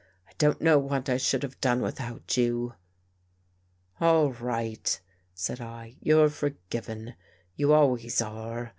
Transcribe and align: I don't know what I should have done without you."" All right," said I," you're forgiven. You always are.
I 0.27 0.31
don't 0.39 0.59
know 0.61 0.79
what 0.79 1.09
I 1.09 1.17
should 1.17 1.43
have 1.43 1.61
done 1.61 1.79
without 1.79 2.35
you."" 2.35 2.73
All 4.01 4.31
right," 4.31 4.99
said 5.35 5.61
I," 5.61 5.95
you're 6.01 6.29
forgiven. 6.31 7.13
You 7.55 7.71
always 7.71 8.19
are. 8.19 8.69